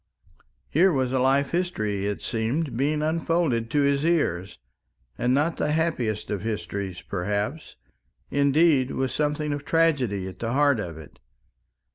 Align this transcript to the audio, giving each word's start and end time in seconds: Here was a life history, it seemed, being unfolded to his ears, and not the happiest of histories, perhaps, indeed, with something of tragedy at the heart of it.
Here 0.67 0.91
was 0.91 1.11
a 1.11 1.19
life 1.19 1.51
history, 1.51 2.07
it 2.07 2.23
seemed, 2.23 2.75
being 2.75 3.03
unfolded 3.03 3.69
to 3.69 3.81
his 3.81 4.03
ears, 4.03 4.57
and 5.15 5.31
not 5.31 5.57
the 5.57 5.73
happiest 5.73 6.31
of 6.31 6.41
histories, 6.41 7.03
perhaps, 7.03 7.75
indeed, 8.31 8.89
with 8.89 9.11
something 9.11 9.53
of 9.53 9.63
tragedy 9.63 10.27
at 10.27 10.39
the 10.39 10.53
heart 10.53 10.79
of 10.79 10.97
it. 10.97 11.19